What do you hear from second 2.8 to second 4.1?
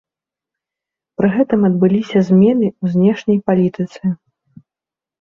ў знешняй палітыцы.